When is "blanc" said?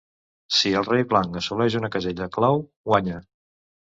1.11-1.37